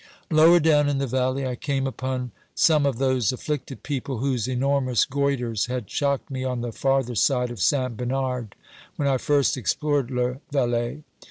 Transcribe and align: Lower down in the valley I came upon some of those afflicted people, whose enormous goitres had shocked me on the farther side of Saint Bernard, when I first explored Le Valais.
Lower 0.31 0.59
down 0.59 0.89
in 0.89 0.97
the 0.97 1.05
valley 1.05 1.45
I 1.45 1.53
came 1.55 1.85
upon 1.85 2.31
some 2.55 2.87
of 2.87 2.97
those 2.97 3.31
afflicted 3.31 3.83
people, 3.83 4.17
whose 4.17 4.47
enormous 4.47 5.05
goitres 5.05 5.67
had 5.67 5.91
shocked 5.91 6.31
me 6.31 6.43
on 6.43 6.61
the 6.61 6.71
farther 6.71 7.13
side 7.13 7.51
of 7.51 7.61
Saint 7.61 7.97
Bernard, 7.97 8.55
when 8.95 9.07
I 9.07 9.17
first 9.19 9.57
explored 9.57 10.09
Le 10.09 10.39
Valais. 10.51 11.03